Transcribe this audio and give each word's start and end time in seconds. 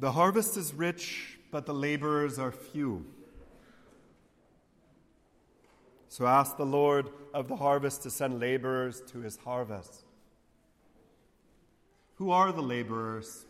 The 0.00 0.12
harvest 0.12 0.56
is 0.56 0.72
rich, 0.72 1.38
but 1.50 1.66
the 1.66 1.74
laborers 1.74 2.38
are 2.38 2.50
few. 2.50 3.04
So 6.08 6.26
ask 6.26 6.56
the 6.56 6.64
Lord 6.64 7.10
of 7.34 7.48
the 7.48 7.56
harvest 7.56 8.02
to 8.04 8.10
send 8.10 8.40
laborers 8.40 9.02
to 9.12 9.18
his 9.18 9.36
harvest. 9.36 10.04
Who 12.14 12.30
are 12.30 12.50
the 12.50 12.62
laborers? 12.62 13.44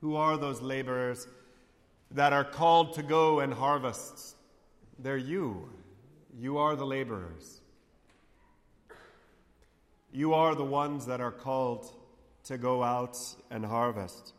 Who 0.00 0.16
are 0.16 0.38
those 0.38 0.62
laborers 0.62 1.28
that 2.10 2.32
are 2.32 2.44
called 2.44 2.94
to 2.94 3.02
go 3.02 3.40
and 3.40 3.52
harvest? 3.52 4.34
They're 4.98 5.18
you. 5.18 5.68
You 6.40 6.56
are 6.56 6.74
the 6.74 6.86
laborers. 6.86 7.60
You 10.10 10.32
are 10.32 10.54
the 10.54 10.64
ones 10.64 11.04
that 11.04 11.20
are 11.20 11.32
called 11.32 11.92
to 12.44 12.56
go 12.56 12.82
out 12.82 13.18
and 13.50 13.66
harvest. 13.66 14.32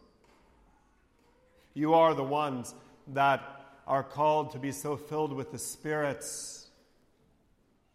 You 1.74 1.94
are 1.94 2.14
the 2.14 2.24
ones 2.24 2.74
that 3.08 3.42
are 3.88 4.04
called 4.04 4.52
to 4.52 4.60
be 4.60 4.72
so 4.72 4.98
filled 4.98 5.34
with 5.34 5.52
the 5.52 5.58
spirits 5.58 6.68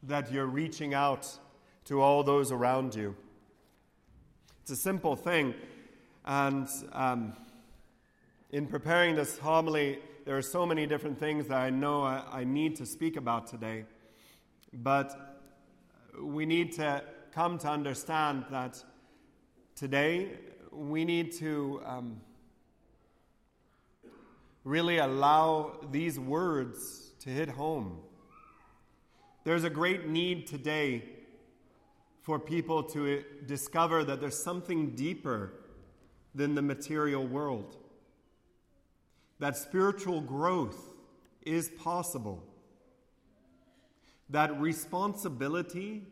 that 0.02 0.30
you're 0.30 0.46
reaching 0.46 0.94
out 0.94 1.28
to 1.84 2.00
all 2.00 2.22
those 2.22 2.52
around 2.52 2.94
you. 2.94 3.14
It's 4.62 4.70
a 4.70 4.76
simple 4.76 5.16
thing. 5.16 5.54
And 6.24 6.68
um, 6.92 7.34
in 8.50 8.66
preparing 8.66 9.14
this 9.14 9.38
homily, 9.38 9.98
there 10.24 10.36
are 10.36 10.42
so 10.42 10.64
many 10.64 10.86
different 10.86 11.18
things 11.18 11.48
that 11.48 11.58
I 11.58 11.70
know 11.70 12.02
I, 12.02 12.22
I 12.32 12.44
need 12.44 12.76
to 12.76 12.86
speak 12.86 13.16
about 13.16 13.46
today. 13.46 13.84
But 14.72 15.40
we 16.20 16.46
need 16.46 16.72
to 16.72 17.02
come 17.32 17.58
to 17.58 17.68
understand 17.68 18.44
that 18.50 18.82
today 19.74 20.30
we 20.70 21.04
need 21.04 21.32
to 21.32 21.82
um, 21.84 22.20
really 24.64 24.98
allow 24.98 25.78
these 25.92 26.18
words 26.18 27.12
to 27.20 27.30
hit 27.30 27.50
home. 27.50 28.00
There's 29.44 29.64
a 29.64 29.70
great 29.70 30.08
need 30.08 30.46
today 30.46 31.04
for 32.22 32.38
people 32.38 32.82
to 32.82 33.22
discover 33.46 34.02
that 34.04 34.20
there's 34.20 34.42
something 34.42 34.94
deeper 34.94 35.52
than 36.34 36.54
the 36.54 36.62
material 36.62 37.26
world. 37.26 37.76
That 39.38 39.56
spiritual 39.58 40.22
growth 40.22 40.94
is 41.42 41.68
possible. 41.68 42.42
That 44.30 44.58
responsibility 44.58 46.06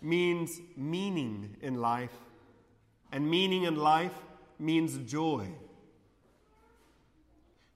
means 0.00 0.60
meaning 0.76 1.56
in 1.60 1.80
life, 1.80 2.16
and 3.10 3.28
meaning 3.28 3.64
in 3.64 3.74
life 3.74 4.14
means 4.60 4.98
joy. 5.10 5.48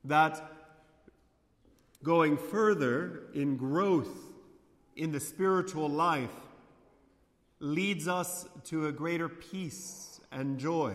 That 0.04 0.42
going 2.02 2.36
further 2.36 3.24
in 3.34 3.56
growth 3.56 4.10
in 4.96 5.12
the 5.12 5.20
spiritual 5.20 5.88
life 5.88 6.30
leads 7.60 8.08
us 8.08 8.46
to 8.64 8.86
a 8.86 8.92
greater 8.92 9.28
peace 9.28 10.20
and 10.32 10.58
joy. 10.58 10.94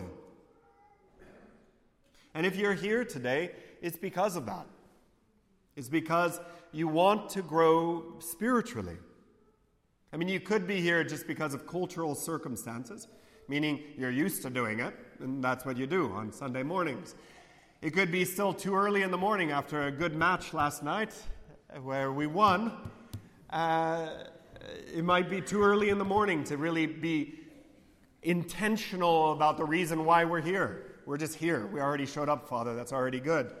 And 2.34 2.44
if 2.44 2.56
you're 2.56 2.74
here 2.74 3.04
today, 3.04 3.52
it's 3.80 3.96
because 3.96 4.36
of 4.36 4.46
that. 4.46 4.66
It's 5.76 5.88
because 5.88 6.40
you 6.72 6.86
want 6.86 7.30
to 7.30 7.42
grow 7.42 8.18
spiritually. 8.18 8.98
I 10.12 10.16
mean, 10.16 10.28
you 10.28 10.40
could 10.40 10.66
be 10.66 10.80
here 10.80 11.04
just 11.04 11.26
because 11.26 11.54
of 11.54 11.66
cultural 11.66 12.14
circumstances, 12.14 13.08
meaning 13.48 13.80
you're 13.96 14.10
used 14.10 14.42
to 14.42 14.50
doing 14.50 14.80
it, 14.80 14.94
and 15.20 15.42
that's 15.42 15.64
what 15.64 15.76
you 15.76 15.86
do 15.86 16.12
on 16.12 16.32
Sunday 16.32 16.62
mornings. 16.62 17.14
It 17.80 17.92
could 17.92 18.10
be 18.10 18.24
still 18.24 18.52
too 18.52 18.74
early 18.74 19.02
in 19.02 19.12
the 19.12 19.16
morning 19.16 19.52
after 19.52 19.86
a 19.86 19.92
good 19.92 20.12
match 20.12 20.52
last 20.52 20.82
night 20.82 21.14
where 21.80 22.10
we 22.10 22.26
won. 22.26 22.72
Uh, 23.50 24.08
it 24.92 25.04
might 25.04 25.30
be 25.30 25.40
too 25.40 25.62
early 25.62 25.90
in 25.90 25.98
the 25.98 26.04
morning 26.04 26.42
to 26.44 26.56
really 26.56 26.86
be 26.86 27.38
intentional 28.24 29.30
about 29.30 29.58
the 29.58 29.64
reason 29.64 30.04
why 30.04 30.24
we're 30.24 30.40
here. 30.40 30.96
We're 31.06 31.18
just 31.18 31.36
here. 31.36 31.68
We 31.68 31.80
already 31.80 32.04
showed 32.04 32.28
up, 32.28 32.48
Father. 32.48 32.74
That's 32.74 32.92
already 32.92 33.20
good. 33.20 33.52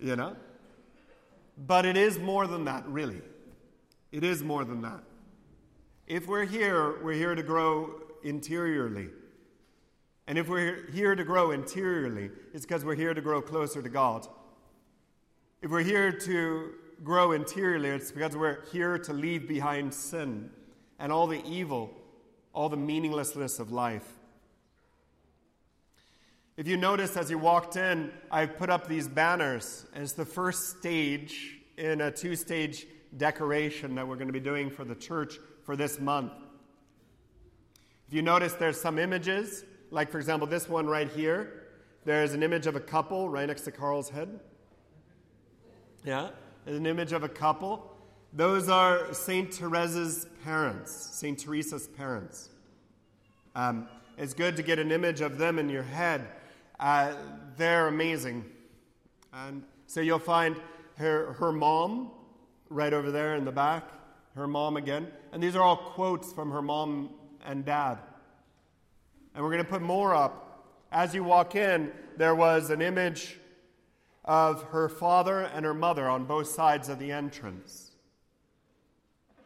You 0.00 0.16
know? 0.16 0.34
But 1.56 1.86
it 1.86 1.96
is 1.96 2.18
more 2.18 2.48
than 2.48 2.64
that, 2.64 2.84
really. 2.88 3.22
It 4.10 4.24
is 4.24 4.42
more 4.42 4.64
than 4.64 4.82
that. 4.82 5.04
If 6.08 6.26
we're 6.26 6.46
here, 6.46 7.00
we're 7.04 7.12
here 7.12 7.36
to 7.36 7.44
grow 7.44 7.94
interiorly. 8.24 9.10
And 10.28 10.36
if 10.36 10.46
we're 10.46 10.90
here 10.92 11.14
to 11.16 11.24
grow 11.24 11.52
interiorly, 11.52 12.30
it's 12.52 12.66
because 12.66 12.84
we're 12.84 12.94
here 12.94 13.14
to 13.14 13.20
grow 13.22 13.40
closer 13.40 13.80
to 13.80 13.88
God. 13.88 14.28
If 15.62 15.70
we're 15.70 15.80
here 15.80 16.12
to 16.12 16.74
grow 17.02 17.32
interiorly, 17.32 17.88
it's 17.88 18.12
because 18.12 18.36
we're 18.36 18.62
here 18.70 18.98
to 18.98 19.14
leave 19.14 19.48
behind 19.48 19.94
sin 19.94 20.50
and 20.98 21.10
all 21.10 21.26
the 21.26 21.42
evil, 21.46 21.90
all 22.52 22.68
the 22.68 22.76
meaninglessness 22.76 23.58
of 23.58 23.72
life. 23.72 24.06
If 26.58 26.68
you 26.68 26.76
notice 26.76 27.16
as 27.16 27.30
you 27.30 27.38
walked 27.38 27.76
in, 27.76 28.12
I've 28.30 28.58
put 28.58 28.68
up 28.68 28.86
these 28.86 29.08
banners 29.08 29.86
as 29.94 30.12
the 30.12 30.26
first 30.26 30.78
stage 30.78 31.56
in 31.78 32.02
a 32.02 32.10
two 32.10 32.36
stage 32.36 32.86
decoration 33.16 33.94
that 33.94 34.06
we're 34.06 34.16
going 34.16 34.26
to 34.28 34.32
be 34.34 34.40
doing 34.40 34.68
for 34.68 34.84
the 34.84 34.94
church 34.94 35.38
for 35.64 35.74
this 35.74 35.98
month. 35.98 36.32
If 38.08 38.12
you 38.12 38.20
notice, 38.20 38.52
there's 38.52 38.78
some 38.78 38.98
images, 38.98 39.64
like 39.90 40.10
for 40.10 40.18
example, 40.18 40.46
this 40.46 40.68
one 40.68 40.86
right 40.86 41.08
here. 41.08 41.64
There's 42.04 42.32
an 42.32 42.42
image 42.42 42.66
of 42.66 42.76
a 42.76 42.80
couple 42.80 43.28
right 43.28 43.46
next 43.46 43.62
to 43.62 43.70
Carl's 43.70 44.08
head. 44.08 44.40
Yeah? 46.04 46.30
an 46.68 46.86
image 46.86 47.12
of 47.12 47.24
a 47.24 47.28
couple. 47.28 47.96
Those 48.32 48.68
are 48.68 49.12
St. 49.14 49.50
Therese's 49.50 50.26
parents, 50.44 50.92
St. 51.12 51.38
Therese's 51.38 51.88
parents. 51.88 52.50
Um, 53.54 53.88
it's 54.18 54.34
good 54.34 54.56
to 54.56 54.62
get 54.62 54.78
an 54.78 54.92
image 54.92 55.20
of 55.20 55.38
them 55.38 55.58
in 55.58 55.68
your 55.68 55.82
head. 55.82 56.28
Uh, 56.78 57.14
they're 57.56 57.88
amazing. 57.88 58.44
And 59.32 59.62
so 59.86 60.00
you'll 60.00 60.18
find 60.18 60.56
her, 60.96 61.32
her 61.34 61.52
mom 61.52 62.10
right 62.68 62.92
over 62.92 63.10
there 63.10 63.34
in 63.36 63.44
the 63.44 63.52
back, 63.52 63.84
her 64.34 64.46
mom 64.46 64.76
again. 64.76 65.08
And 65.32 65.42
these 65.42 65.56
are 65.56 65.62
all 65.62 65.76
quotes 65.76 66.32
from 66.32 66.50
her 66.50 66.62
mom 66.62 67.10
and 67.46 67.64
dad. 67.64 67.98
And 69.38 69.44
we're 69.44 69.52
going 69.52 69.64
to 69.64 69.70
put 69.70 69.82
more 69.82 70.16
up. 70.16 70.64
As 70.90 71.14
you 71.14 71.22
walk 71.22 71.54
in, 71.54 71.92
there 72.16 72.34
was 72.34 72.70
an 72.70 72.82
image 72.82 73.38
of 74.24 74.64
her 74.64 74.88
father 74.88 75.42
and 75.42 75.64
her 75.64 75.74
mother 75.74 76.08
on 76.08 76.24
both 76.24 76.48
sides 76.48 76.88
of 76.88 76.98
the 76.98 77.12
entrance. 77.12 77.92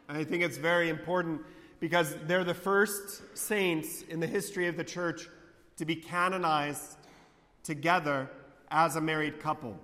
And 0.09 0.17
I 0.17 0.23
think 0.23 0.41
it's 0.41 0.57
very 0.57 0.89
important 0.89 1.41
because 1.79 2.15
they're 2.25 2.43
the 2.43 2.55
first 2.55 3.37
saints 3.37 4.01
in 4.09 4.19
the 4.19 4.25
history 4.25 4.65
of 4.65 4.77
the 4.77 4.83
church 4.83 5.29
to 5.77 5.85
be 5.85 5.95
canonized 5.95 6.97
together 7.61 8.31
as 8.71 8.95
a 8.95 9.01
married 9.01 9.39
couple. 9.39 9.79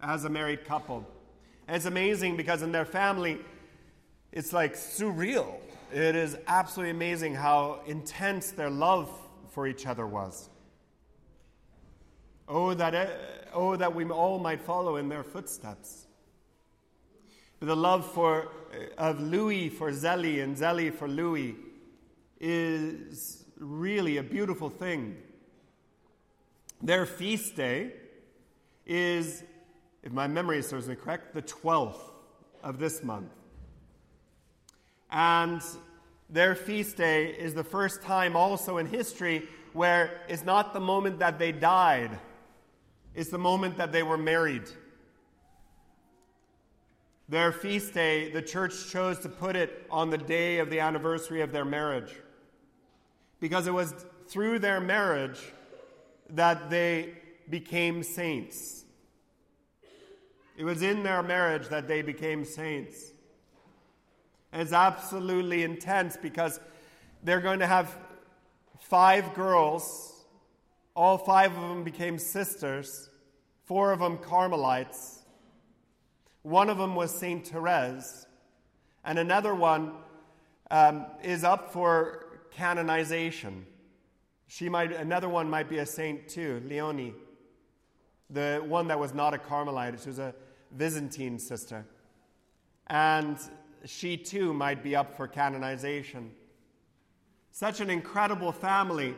As 0.00 0.24
a 0.24 0.30
married 0.30 0.64
couple. 0.64 1.04
And 1.66 1.76
it's 1.76 1.86
amazing 1.86 2.36
because 2.36 2.62
in 2.62 2.70
their 2.70 2.84
family, 2.84 3.40
it's 4.30 4.52
like 4.52 4.74
surreal. 4.74 5.56
It 5.92 6.14
is 6.14 6.36
absolutely 6.46 6.92
amazing 6.92 7.34
how 7.34 7.80
intense 7.86 8.52
their 8.52 8.70
love 8.70 9.10
for 9.48 9.66
each 9.66 9.86
other 9.86 10.06
was. 10.06 10.48
Oh, 12.46 12.74
that, 12.74 12.94
eh, 12.94 13.08
oh, 13.52 13.74
that 13.76 13.94
we 13.94 14.04
all 14.04 14.38
might 14.38 14.60
follow 14.60 14.96
in 14.96 15.08
their 15.08 15.24
footsteps. 15.24 16.06
The 17.58 17.74
love 17.74 18.10
for, 18.12 18.48
eh, 18.72 18.86
of 18.98 19.20
Louis 19.20 19.68
for 19.68 19.90
Zélie 19.90 20.42
and 20.42 20.56
Zélie 20.56 20.94
for 20.94 21.08
Louis 21.08 21.56
is 22.38 23.44
really 23.58 24.16
a 24.18 24.22
beautiful 24.22 24.70
thing. 24.70 25.20
Their 26.80 27.04
feast 27.04 27.56
day 27.56 27.92
is, 28.86 29.42
if 30.02 30.12
my 30.12 30.28
memory 30.28 30.62
serves 30.62 30.88
me 30.88 30.94
correct, 30.94 31.34
the 31.34 31.42
12th 31.42 32.12
of 32.62 32.78
this 32.78 33.02
month. 33.02 33.32
And 35.10 35.62
their 36.28 36.54
feast 36.54 36.96
day 36.96 37.26
is 37.26 37.54
the 37.54 37.64
first 37.64 38.02
time 38.02 38.36
also 38.36 38.78
in 38.78 38.86
history 38.86 39.48
where 39.72 40.20
it's 40.28 40.44
not 40.44 40.72
the 40.72 40.80
moment 40.80 41.18
that 41.20 41.38
they 41.38 41.52
died 41.52 42.18
it's 43.14 43.30
the 43.30 43.38
moment 43.38 43.76
that 43.78 43.92
they 43.92 44.02
were 44.02 44.16
married. 44.16 44.68
Their 47.28 47.52
feast 47.52 47.94
day, 47.94 48.30
the 48.30 48.42
church 48.42 48.90
chose 48.90 49.18
to 49.20 49.28
put 49.28 49.56
it 49.56 49.86
on 49.90 50.10
the 50.10 50.18
day 50.18 50.58
of 50.58 50.70
the 50.70 50.80
anniversary 50.80 51.42
of 51.42 51.52
their 51.52 51.64
marriage. 51.64 52.14
Because 53.40 53.66
it 53.66 53.74
was 53.74 53.94
through 54.28 54.58
their 54.58 54.80
marriage 54.80 55.40
that 56.30 56.70
they 56.70 57.14
became 57.48 58.02
saints. 58.02 58.84
It 60.56 60.64
was 60.64 60.82
in 60.82 61.02
their 61.02 61.22
marriage 61.22 61.68
that 61.68 61.88
they 61.88 62.02
became 62.02 62.44
saints. 62.44 63.12
It's 64.52 64.72
absolutely 64.72 65.62
intense 65.62 66.16
because 66.16 66.58
they're 67.22 67.40
going 67.40 67.60
to 67.60 67.66
have 67.66 67.96
five 68.80 69.34
girls. 69.34 70.24
All 70.96 71.18
five 71.18 71.56
of 71.56 71.62
them 71.62 71.84
became 71.84 72.18
sisters, 72.18 73.08
four 73.64 73.92
of 73.92 74.00
them 74.00 74.18
Carmelites. 74.18 75.22
One 76.42 76.68
of 76.68 76.78
them 76.78 76.94
was 76.94 77.14
St. 77.14 77.46
Therese, 77.46 78.26
and 79.04 79.18
another 79.18 79.54
one 79.54 79.92
um, 80.70 81.06
is 81.22 81.44
up 81.44 81.72
for 81.72 82.40
canonization. 82.50 83.66
She 84.46 84.68
might, 84.68 84.92
another 84.92 85.28
one 85.28 85.48
might 85.48 85.68
be 85.68 85.78
a 85.78 85.86
saint 85.86 86.28
too, 86.28 86.62
Leonie, 86.66 87.14
the 88.30 88.62
one 88.66 88.88
that 88.88 88.98
was 88.98 89.14
not 89.14 89.34
a 89.34 89.38
Carmelite. 89.38 90.00
She 90.00 90.08
was 90.08 90.18
a 90.18 90.34
Visitandine 90.76 91.40
sister. 91.40 91.84
And 92.88 93.38
she 93.84 94.16
too 94.16 94.52
might 94.52 94.82
be 94.82 94.94
up 94.94 95.16
for 95.16 95.26
canonization. 95.26 96.32
Such 97.50 97.80
an 97.80 97.90
incredible 97.90 98.52
family. 98.52 99.14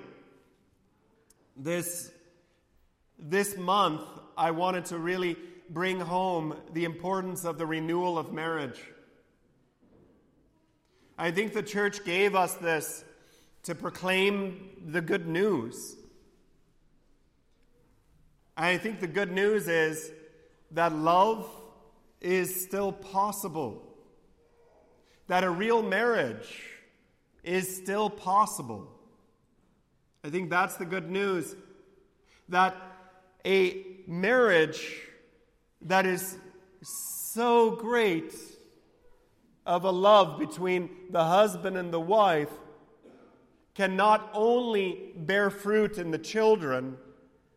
This, 1.57 2.11
this 3.19 3.57
month, 3.57 4.03
I 4.37 4.51
wanted 4.51 4.87
to 4.87 4.99
really 4.99 5.37
bring 5.69 6.01
home 6.01 6.57
the 6.73 6.85
importance 6.85 7.45
of 7.45 7.59
the 7.59 7.67
renewal 7.67 8.19
of 8.19 8.33
marriage. 8.33 8.81
I 11.19 11.31
think 11.31 11.53
the 11.53 11.63
church 11.63 12.05
gave 12.05 12.35
us 12.35 12.55
this 12.55 13.05
to 13.65 13.75
proclaim 13.75 14.71
the 14.87 15.01
good 15.01 15.27
news. 15.27 15.97
I 18.57 18.77
think 18.77 19.01
the 19.01 19.07
good 19.07 19.31
news 19.31 19.69
is 19.69 20.11
that 20.73 20.93
love 20.93 21.49
is 22.21 22.65
still 22.65 22.93
possible, 22.93 23.83
that 25.33 25.45
a 25.45 25.51
real 25.51 25.83
marriage 25.83 26.61
is 27.43 27.75
still 27.75 28.11
possible. 28.11 28.87
I 30.23 30.29
think 30.29 30.51
that's 30.51 30.77
the 30.77 30.85
good 30.85 31.11
news. 31.11 31.57
That 32.51 32.77
a 33.43 33.83
marriage 34.07 34.95
that 35.81 36.05
is 36.05 36.37
so 36.83 37.71
great 37.71 38.35
of 39.65 39.87
a 39.87 39.91
love 39.91 40.39
between 40.39 40.91
the 41.09 41.25
husband 41.25 41.79
and 41.79 41.91
the 41.91 41.99
wife 41.99 42.53
can 43.75 43.97
not 43.97 44.29
only 44.35 45.15
bear 45.17 45.49
fruit 45.49 45.97
in 45.97 46.11
the 46.11 46.19
children, 46.19 46.99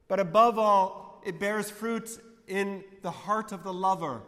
but 0.08 0.22
above 0.22 0.58
all, 0.58 1.22
it 1.26 1.42
bears 1.42 1.70
fruit 1.70 2.22
in 2.48 2.86
the 3.02 3.12
heart 3.12 3.52
of 3.52 3.66
the 3.66 3.74
lover. 3.74 4.22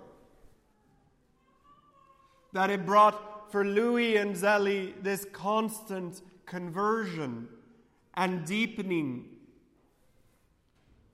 That 2.51 2.69
it 2.69 2.85
brought 2.85 3.35
for 3.49 3.65
Louis 3.65 4.17
and 4.17 4.35
Zélie 4.35 4.94
this 5.01 5.25
constant 5.31 6.21
conversion 6.45 7.47
and 8.15 8.45
deepening. 8.45 9.25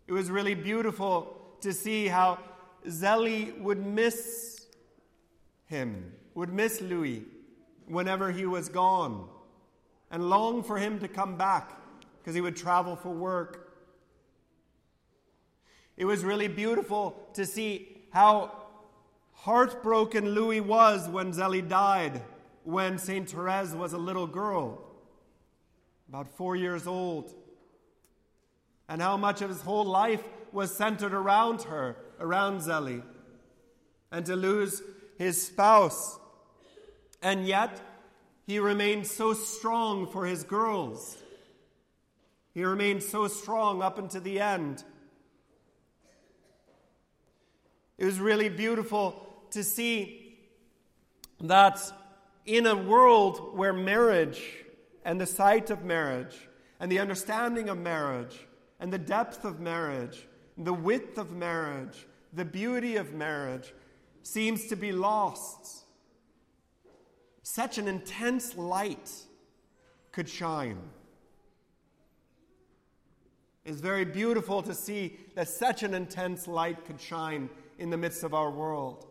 It 0.08 0.14
was 0.14 0.30
really 0.30 0.56
beautiful 0.56 1.38
to 1.62 1.74
see 1.74 2.08
how 2.08 2.40
Zélie 2.88 3.60
would 3.60 3.86
miss 3.86 4.68
him, 5.66 6.14
would 6.36 6.52
miss 6.52 6.82
Louis 6.82 7.24
whenever 7.88 8.32
he 8.32 8.46
was 8.46 8.70
gone 8.70 9.28
and 10.12 10.30
long 10.30 10.64
for 10.64 10.78
him 10.78 11.00
to 11.00 11.08
come 11.08 11.38
back 11.38 11.80
because 12.20 12.36
he 12.36 12.42
would 12.42 12.56
travel 12.56 12.96
for 12.96 13.10
work. 13.10 13.74
It 15.98 16.06
was 16.06 16.24
really 16.24 16.48
beautiful 16.48 17.30
to 17.34 17.46
see 17.46 18.06
how 18.12 18.63
heartbroken 19.44 20.30
Louis 20.30 20.62
was 20.62 21.10
when 21.10 21.34
Zélie 21.34 21.68
died, 21.68 22.22
when 22.64 22.98
St. 22.98 23.30
Therese 23.30 23.74
was 23.74 23.92
a 23.92 23.98
little 23.98 24.26
girl, 24.26 24.82
about 26.08 26.30
four 26.30 26.56
years 26.56 26.88
old, 26.88 27.36
and 28.88 29.02
how 29.02 29.18
much 29.18 29.42
of 29.42 29.50
his 29.50 29.62
whole 29.62 29.84
life 29.84 30.24
was 30.54 30.74
centered 30.74 31.14
around 31.14 31.64
her, 31.64 31.98
around 32.22 32.62
Zélie, 32.62 33.04
and 34.14 34.26
to 34.26 34.38
lose 34.38 34.82
his 35.18 35.46
spouse. 35.46 36.18
And 37.22 37.46
yet, 37.46 37.82
he 38.48 38.60
remained 38.60 39.06
so 39.08 39.34
strong 39.34 40.08
for 40.08 40.26
his 40.26 40.46
girls. 40.46 41.18
He 42.54 42.64
remained 42.64 43.04
so 43.04 43.28
strong 43.28 43.82
up 43.82 43.98
until 43.98 44.22
the 44.22 44.40
end. 44.40 44.86
It 47.98 48.06
was 48.06 48.22
really 48.22 48.48
beautiful 48.48 49.32
to 49.54 49.64
see 49.64 50.38
that 51.42 51.80
in 52.46 52.66
a 52.66 52.76
world 52.76 53.58
where 53.58 53.74
marriage 53.74 54.42
and 55.06 55.20
the 55.20 55.26
sight 55.26 55.70
of 55.70 55.84
marriage 55.84 56.36
and 56.80 56.92
the 56.92 57.00
understanding 57.00 57.70
of 57.70 57.78
marriage 57.78 58.48
and 58.80 58.92
the 58.92 58.98
depth 58.98 59.46
of 59.46 59.60
marriage, 59.60 60.28
the 60.58 60.74
width 60.74 61.18
of 61.18 61.32
marriage, 61.32 62.06
the 62.34 62.46
beauty 62.46 62.96
of 62.96 63.14
marriage 63.14 63.74
seems 64.24 64.68
to 64.68 64.76
be 64.76 64.92
lost 64.92 65.84
such 67.44 67.78
an 67.78 67.88
intense 67.88 68.56
light 68.56 69.12
could 70.12 70.30
shine. 70.30 70.80
It's 73.66 73.80
very 73.80 74.06
beautiful 74.06 74.62
to 74.64 74.74
see 74.74 75.18
that 75.36 75.48
such 75.48 75.84
an 75.84 75.94
intense 75.94 76.48
light 76.48 76.86
could 76.86 77.00
shine 77.00 77.50
in 77.80 77.90
the 77.90 77.98
midst 77.98 78.24
of 78.24 78.34
our 78.34 78.50
world. 78.50 79.08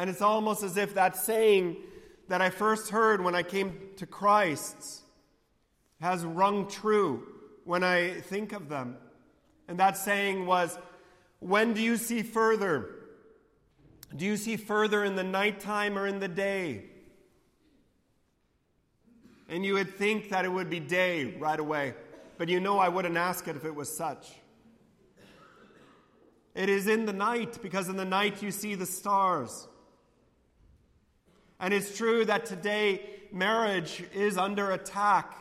And 0.00 0.08
it's 0.08 0.22
almost 0.22 0.62
as 0.62 0.78
if 0.78 0.94
that 0.94 1.14
saying 1.14 1.76
that 2.28 2.40
I 2.40 2.48
first 2.48 2.88
heard 2.88 3.22
when 3.22 3.34
I 3.34 3.42
came 3.42 3.78
to 3.96 4.06
Christ 4.06 5.02
has 6.00 6.24
rung 6.24 6.68
true 6.68 7.26
when 7.66 7.84
I 7.84 8.12
think 8.22 8.54
of 8.54 8.70
them. 8.70 8.96
And 9.68 9.78
that 9.78 9.98
saying 9.98 10.46
was, 10.46 10.78
When 11.40 11.74
do 11.74 11.82
you 11.82 11.98
see 11.98 12.22
further? 12.22 12.88
Do 14.16 14.24
you 14.24 14.38
see 14.38 14.56
further 14.56 15.04
in 15.04 15.16
the 15.16 15.22
nighttime 15.22 15.98
or 15.98 16.06
in 16.06 16.18
the 16.18 16.28
day? 16.28 16.84
And 19.50 19.66
you 19.66 19.74
would 19.74 19.96
think 19.96 20.30
that 20.30 20.46
it 20.46 20.48
would 20.50 20.70
be 20.70 20.80
day 20.80 21.34
right 21.34 21.60
away, 21.60 21.92
but 22.38 22.48
you 22.48 22.58
know 22.58 22.78
I 22.78 22.88
wouldn't 22.88 23.18
ask 23.18 23.46
it 23.48 23.54
if 23.54 23.66
it 23.66 23.74
was 23.74 23.94
such. 23.94 24.30
It 26.54 26.70
is 26.70 26.86
in 26.86 27.04
the 27.04 27.12
night, 27.12 27.58
because 27.60 27.90
in 27.90 27.98
the 27.98 28.06
night 28.06 28.42
you 28.42 28.50
see 28.50 28.74
the 28.74 28.86
stars. 28.86 29.66
And 31.60 31.74
it's 31.74 31.96
true 31.96 32.24
that 32.24 32.46
today 32.46 33.02
marriage 33.30 34.02
is 34.14 34.38
under 34.38 34.72
attack, 34.72 35.36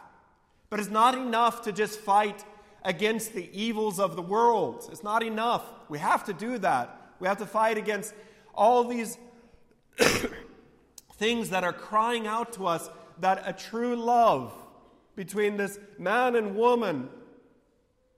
but 0.69 0.79
it's 0.79 0.89
not 0.89 1.15
enough 1.17 1.61
to 1.63 1.71
just 1.71 1.99
fight 1.99 2.43
against 2.83 3.33
the 3.33 3.49
evils 3.57 3.99
of 3.99 4.15
the 4.15 4.21
world. 4.21 4.87
It's 4.91 5.03
not 5.03 5.23
enough. 5.23 5.63
We 5.87 5.97
have 5.99 6.25
to 6.25 6.33
do 6.33 6.57
that. 6.59 7.13
We 7.19 7.27
have 7.27 7.37
to 7.37 7.45
fight 7.45 7.77
against 7.77 8.13
all 8.53 8.83
these 8.83 9.17
things 11.13 11.49
that 11.49 11.63
are 11.63 11.73
crying 11.73 12.27
out 12.27 12.53
to 12.53 12.67
us 12.67 12.89
that 13.19 13.43
a 13.45 13.53
true 13.53 13.95
love 13.95 14.53
between 15.15 15.57
this 15.57 15.79
man 15.97 16.35
and 16.35 16.55
woman 16.55 17.09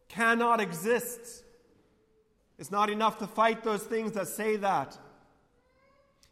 cannot 0.08 0.60
exist. 0.60 1.44
It's 2.60 2.72
not 2.72 2.90
enough 2.90 3.18
to 3.20 3.28
fight 3.28 3.64
those 3.64 3.84
things 3.84 4.12
that 4.14 4.28
say 4.28 4.56
that. 4.58 4.98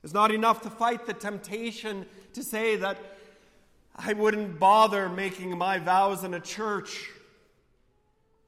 It's 0.04 0.14
not 0.14 0.32
enough 0.32 0.62
to 0.62 0.70
fight 0.70 1.06
the 1.06 1.14
temptation 1.14 2.06
to 2.34 2.44
say 2.44 2.76
that 2.78 2.98
I 3.96 4.14
wouldn't 4.14 4.60
bother 4.60 5.10
making 5.10 5.58
my 5.58 5.78
vows 5.78 6.24
in 6.24 6.34
a 6.34 6.40
church. 6.40 7.10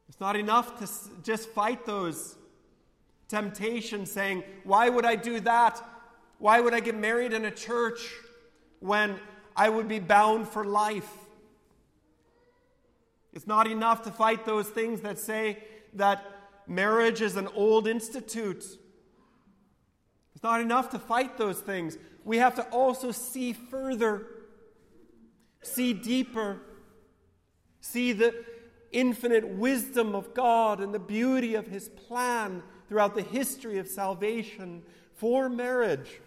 It's 0.08 0.20
not 0.20 0.36
enough 0.36 0.80
to 0.80 0.88
just 1.24 1.50
fight 1.50 1.86
those 1.86 2.38
temptations 3.28 4.12
saying, 4.12 4.44
Why 4.64 4.88
would 4.88 5.06
I 5.06 5.16
do 5.16 5.40
that? 5.42 5.82
Why 6.38 6.60
would 6.62 6.74
I 6.74 6.80
get 6.80 6.96
married 6.96 7.34
in 7.34 7.46
a 7.46 7.52
church 7.52 8.00
when 8.80 9.20
I 9.56 9.70
would 9.70 9.88
be 9.88 10.00
bound 10.00 10.48
for 10.48 10.64
life? 10.64 11.10
It's 13.34 13.48
not 13.48 13.68
enough 13.68 14.04
to 14.04 14.12
fight 14.12 14.46
those 14.46 14.68
things 14.68 15.02
that 15.02 15.20
say 15.20 15.64
that 15.94 16.24
marriage 16.68 17.22
is 17.22 17.36
an 17.36 17.48
old 17.56 17.88
institute. 17.88 18.66
It's 20.34 20.44
not 20.44 20.62
enough 20.62 20.90
to 20.92 21.00
fight 21.00 21.38
those 21.38 21.60
things. 21.60 21.98
We 22.24 22.38
have 22.38 22.56
to 22.56 22.64
also 22.70 23.12
see 23.12 23.54
further, 23.54 24.28
see 25.62 25.94
deeper, 25.94 26.60
see 27.80 28.14
the 28.14 28.46
infinite 28.92 29.48
wisdom 29.48 30.16
of 30.16 30.34
God 30.34 30.80
and 30.80 30.94
the 30.94 31.00
beauty 31.00 31.56
of 31.56 31.68
His 31.68 31.90
plan 31.90 32.64
throughout 32.88 33.16
the 33.16 33.22
history 33.22 33.78
of 33.78 33.88
salvation 33.88 34.84
for 35.16 35.50
marriage. 35.50 36.20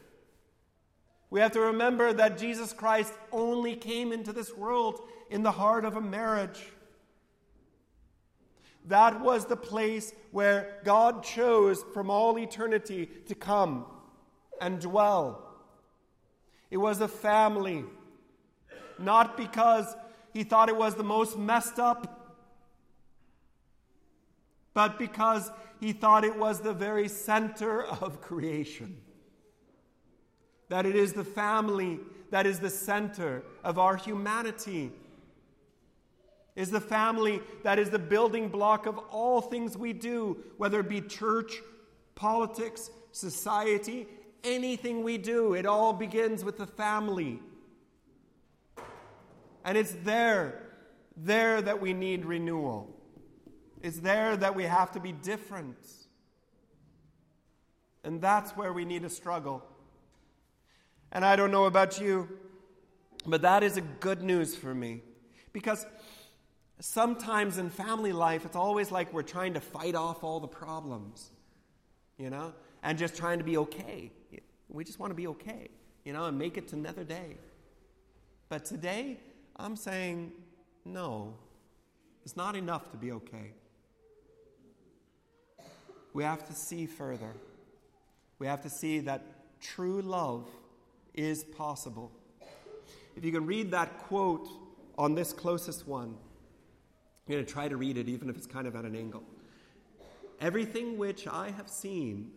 We 1.30 1.40
have 1.40 1.52
to 1.52 1.60
remember 1.60 2.12
that 2.12 2.38
Jesus 2.38 2.72
Christ 2.72 3.12
only 3.32 3.74
came 3.74 4.12
into 4.12 4.32
this 4.32 4.56
world 4.56 5.00
in 5.30 5.42
the 5.42 5.50
heart 5.50 5.84
of 5.84 5.96
a 5.96 6.00
marriage. 6.00 6.60
That 8.86 9.20
was 9.20 9.46
the 9.46 9.56
place 9.56 10.12
where 10.30 10.80
God 10.84 11.22
chose 11.22 11.84
from 11.94 12.10
all 12.10 12.38
eternity 12.38 13.08
to 13.26 13.34
come 13.34 13.86
and 14.60 14.80
dwell. 14.80 15.42
It 16.70 16.76
was 16.76 17.00
a 17.00 17.08
family, 17.08 17.84
not 18.98 19.36
because 19.36 19.96
he 20.32 20.42
thought 20.42 20.68
it 20.68 20.76
was 20.76 20.96
the 20.96 21.04
most 21.04 21.38
messed 21.38 21.78
up, 21.78 22.36
but 24.74 24.98
because 24.98 25.50
he 25.80 25.92
thought 25.92 26.24
it 26.24 26.36
was 26.36 26.60
the 26.60 26.72
very 26.72 27.08
center 27.08 27.84
of 27.84 28.20
creation. 28.20 28.98
That 30.68 30.84
it 30.84 30.96
is 30.96 31.12
the 31.12 31.24
family 31.24 32.00
that 32.30 32.46
is 32.46 32.58
the 32.58 32.70
center 32.70 33.44
of 33.62 33.78
our 33.78 33.96
humanity. 33.96 34.90
Is 36.56 36.70
the 36.70 36.80
family 36.80 37.40
that 37.64 37.78
is 37.78 37.90
the 37.90 37.98
building 37.98 38.48
block 38.48 38.86
of 38.86 38.96
all 39.10 39.40
things 39.40 39.76
we 39.76 39.92
do, 39.92 40.38
whether 40.56 40.80
it 40.80 40.88
be 40.88 41.00
church, 41.00 41.54
politics, 42.14 42.90
society, 43.10 44.06
anything 44.44 45.02
we 45.02 45.18
do, 45.18 45.54
it 45.54 45.66
all 45.66 45.92
begins 45.92 46.44
with 46.44 46.58
the 46.58 46.66
family. 46.66 47.40
And 49.64 49.78
it's 49.78 49.94
there, 50.04 50.62
there 51.16 51.62
that 51.62 51.80
we 51.80 51.92
need 51.92 52.24
renewal. 52.24 52.94
It's 53.82 53.98
there 53.98 54.36
that 54.36 54.54
we 54.54 54.64
have 54.64 54.92
to 54.92 55.00
be 55.00 55.12
different. 55.12 55.76
And 58.04 58.20
that's 58.20 58.52
where 58.52 58.72
we 58.72 58.84
need 58.84 59.02
to 59.02 59.10
struggle. 59.10 59.62
And 61.10 61.24
I 61.24 61.36
don't 61.36 61.50
know 61.50 61.64
about 61.64 62.00
you, 62.00 62.28
but 63.26 63.42
that 63.42 63.62
is 63.62 63.76
a 63.76 63.80
good 63.80 64.22
news 64.22 64.54
for 64.54 64.74
me. 64.74 65.02
Because 65.52 65.86
sometimes 66.84 67.56
in 67.56 67.70
family 67.70 68.12
life, 68.12 68.44
it's 68.44 68.56
always 68.56 68.92
like 68.92 69.10
we're 69.10 69.22
trying 69.22 69.54
to 69.54 69.60
fight 69.60 69.94
off 69.94 70.22
all 70.22 70.38
the 70.38 70.46
problems, 70.46 71.30
you 72.18 72.28
know, 72.28 72.52
and 72.82 72.98
just 72.98 73.16
trying 73.16 73.38
to 73.38 73.44
be 73.44 73.56
okay. 73.56 74.12
We 74.68 74.84
just 74.84 74.98
want 74.98 75.10
to 75.10 75.14
be 75.14 75.26
okay, 75.28 75.68
you 76.04 76.12
know, 76.12 76.26
and 76.26 76.38
make 76.38 76.58
it 76.58 76.68
to 76.68 76.76
another 76.76 77.02
day. 77.02 77.38
But 78.50 78.66
today, 78.66 79.18
I'm 79.56 79.76
saying, 79.76 80.32
no, 80.84 81.34
it's 82.22 82.36
not 82.36 82.54
enough 82.54 82.90
to 82.90 82.98
be 82.98 83.12
okay. 83.12 83.52
We 86.12 86.22
have 86.22 86.46
to 86.48 86.52
see 86.52 86.84
further. 86.84 87.32
We 88.38 88.46
have 88.46 88.62
to 88.62 88.68
see 88.68 88.98
that 89.00 89.22
true 89.62 90.02
love 90.02 90.46
is 91.14 91.44
possible. 91.44 92.12
If 93.16 93.24
you 93.24 93.32
can 93.32 93.46
read 93.46 93.70
that 93.70 94.00
quote 94.00 94.48
on 94.98 95.14
this 95.14 95.32
closest 95.32 95.88
one, 95.88 96.18
I'm 97.26 97.34
going 97.34 97.44
to 97.44 97.50
try 97.50 97.68
to 97.68 97.76
read 97.76 97.96
it 97.96 98.08
even 98.08 98.28
if 98.28 98.36
it's 98.36 98.46
kind 98.46 98.66
of 98.66 98.76
at 98.76 98.84
an 98.84 98.94
angle. 98.94 99.22
Everything 100.40 100.98
which 100.98 101.26
I 101.26 101.50
have 101.52 101.70
seen, 101.70 102.30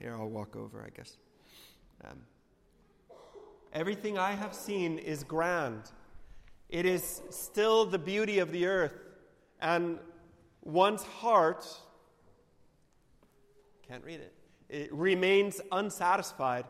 here 0.00 0.14
I'll 0.14 0.28
walk 0.28 0.54
over, 0.54 0.82
I 0.84 0.90
guess. 0.94 1.16
Um, 2.04 2.18
everything 3.72 4.18
I 4.18 4.32
have 4.32 4.52
seen 4.52 4.98
is 4.98 5.24
grand. 5.24 5.90
It 6.68 6.84
is 6.84 7.22
still 7.30 7.86
the 7.86 7.98
beauty 7.98 8.38
of 8.38 8.52
the 8.52 8.66
earth, 8.66 8.98
and 9.62 9.98
one's 10.62 11.04
heart 11.04 11.66
can't 13.88 14.04
read 14.04 14.20
it. 14.20 14.32
It 14.68 14.92
remains 14.92 15.60
unsatisfied 15.72 16.64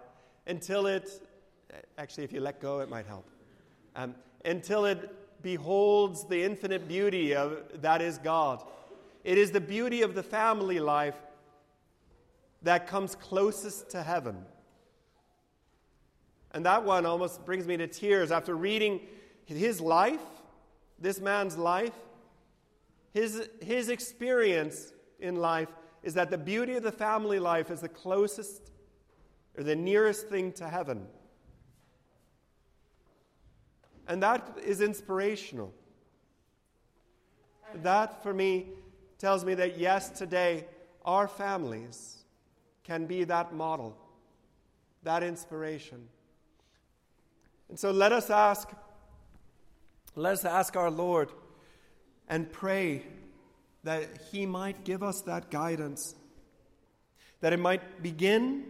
until 0.47 0.87
it, 0.87 1.27
actually, 1.99 2.25
if 2.25 2.33
you 2.33 2.41
let 2.41 2.61
go, 2.61 2.81
it 2.81 2.89
might 2.89 3.07
help. 3.07 3.29
Um, 3.97 4.15
until 4.45 4.85
it 4.85 5.11
beholds 5.45 6.25
the 6.25 6.43
infinite 6.43 6.89
beauty 6.89 7.37
of 7.37 7.63
that 7.83 8.03
is 8.03 8.19
God. 8.19 8.65
It 9.23 9.39
is 9.39 9.53
the 9.53 9.61
beauty 9.61 10.03
of 10.03 10.17
the 10.17 10.23
family 10.25 10.81
life 10.81 11.15
that 12.63 12.89
comes 12.89 13.15
closest 13.15 13.91
to 13.91 14.03
heaven. 14.03 14.45
And 16.51 16.67
that 16.67 16.85
one 16.85 17.07
almost 17.07 17.45
brings 17.45 17.67
me 17.67 17.77
to 17.77 17.87
tears 17.87 18.33
after 18.33 18.57
reading 18.57 19.01
his 19.45 19.81
life, 19.81 20.23
this 20.99 21.21
man's 21.21 21.57
life, 21.57 21.93
his, 23.13 23.49
his 23.63 23.89
experience 23.89 24.93
in 25.21 25.37
life 25.37 25.69
is 26.03 26.15
that 26.15 26.31
the 26.31 26.39
beauty 26.39 26.75
of 26.75 26.83
the 26.83 26.93
family 26.93 27.39
life 27.39 27.71
is 27.71 27.81
the 27.81 27.89
closest 27.89 28.71
or 29.57 29.63
the 29.63 29.77
nearest 29.77 30.29
thing 30.29 30.53
to 30.53 30.69
heaven. 30.69 31.07
And 34.07 34.23
that 34.23 34.59
is 34.65 34.81
inspirational. 34.81 35.73
That, 37.83 38.23
for 38.23 38.33
me, 38.33 38.67
tells 39.19 39.45
me 39.45 39.55
that 39.55 39.79
yes, 39.79 40.11
today, 40.11 40.67
our 41.05 41.27
families 41.27 42.25
can 42.83 43.07
be 43.07 43.25
that 43.25 43.55
model, 43.55 43.97
that 45.03 45.23
inspiration. 45.23 46.09
And 47.69 47.79
so 47.79 47.91
let 47.91 48.13
us 48.13 48.31
ask, 48.31 48.71
let 50.15 50.35
us 50.35 50.45
ask 50.45 50.77
our 50.77 50.91
Lord 50.91 51.31
and 52.29 52.51
pray 52.53 53.03
that 53.85 54.09
He 54.31 54.47
might 54.47 54.85
give 54.85 55.03
us 55.03 55.23
that 55.23 55.51
guidance, 55.51 56.15
that 57.41 57.53
it 57.53 57.59
might 57.59 58.03
begin 58.03 58.65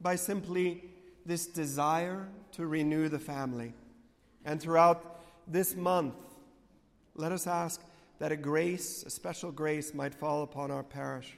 by 0.00 0.16
simply 0.16 0.84
this 1.24 1.46
desire 1.46 2.28
to 2.52 2.66
renew 2.66 3.08
the 3.08 3.18
family. 3.18 3.74
And 4.46 4.62
throughout 4.62 5.20
this 5.48 5.74
month, 5.74 6.14
let 7.16 7.32
us 7.32 7.48
ask 7.48 7.82
that 8.20 8.30
a 8.30 8.36
grace, 8.36 9.02
a 9.02 9.10
special 9.10 9.50
grace, 9.50 9.92
might 9.92 10.14
fall 10.14 10.44
upon 10.44 10.70
our 10.70 10.84
parish. 10.84 11.36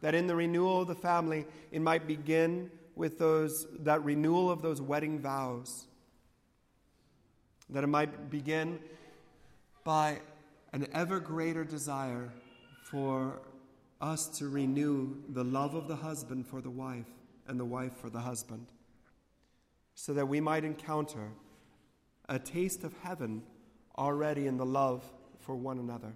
That 0.00 0.14
in 0.14 0.26
the 0.26 0.34
renewal 0.34 0.80
of 0.80 0.88
the 0.88 0.94
family, 0.94 1.44
it 1.70 1.82
might 1.82 2.06
begin 2.06 2.70
with 2.96 3.18
those, 3.18 3.66
that 3.80 4.02
renewal 4.02 4.50
of 4.50 4.62
those 4.62 4.80
wedding 4.80 5.20
vows. 5.20 5.84
That 7.68 7.84
it 7.84 7.88
might 7.88 8.30
begin 8.30 8.80
by 9.84 10.20
an 10.72 10.88
ever 10.94 11.20
greater 11.20 11.64
desire 11.64 12.32
for 12.82 13.42
us 14.00 14.26
to 14.38 14.48
renew 14.48 15.16
the 15.28 15.44
love 15.44 15.74
of 15.74 15.86
the 15.86 15.96
husband 15.96 16.46
for 16.46 16.62
the 16.62 16.70
wife 16.70 17.10
and 17.46 17.60
the 17.60 17.64
wife 17.64 17.92
for 17.98 18.08
the 18.08 18.20
husband, 18.20 18.66
so 19.94 20.14
that 20.14 20.26
we 20.26 20.40
might 20.40 20.64
encounter 20.64 21.28
a 22.30 22.38
taste 22.38 22.84
of 22.84 22.94
heaven 23.02 23.42
already 23.98 24.46
in 24.46 24.56
the 24.56 24.64
love 24.64 25.04
for 25.40 25.56
one 25.56 25.80
another. 25.80 26.12